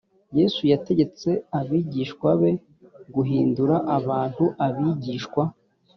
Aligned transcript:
yesu 0.37 0.61
yategetse 0.71 1.29
abigishwa 1.59 2.29
be 2.41 2.51
guhindura 3.15 3.75
abantu 3.97 4.45
abigishwa 4.65 5.43